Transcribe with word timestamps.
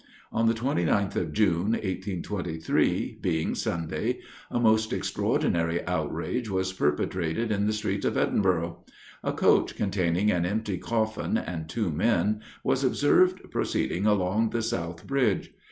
On 0.31 0.47
the 0.47 0.55
29th 0.55 1.15
of 1.15 1.31
June, 1.31 1.73
1823, 1.73 3.19
being 3.21 3.53
Sunday, 3.53 4.17
a 4.49 4.59
most 4.59 4.91
extraordinary 4.93 5.85
outrage 5.85 6.49
was 6.49 6.73
perpetrated 6.73 7.51
in 7.51 7.67
the 7.67 7.71
streets 7.73 8.03
of 8.07 8.17
Edinburgh. 8.17 8.83
A 9.23 9.31
coach 9.31 9.75
containing 9.75 10.31
an 10.31 10.43
empty 10.43 10.79
coffin 10.79 11.37
and 11.37 11.69
two 11.69 11.91
men, 11.91 12.41
was 12.63 12.83
observed 12.83 13.41
proceeding 13.51 14.07
along 14.07 14.49
the 14.49 14.63
south 14.63 15.05
bridge. 15.05 15.51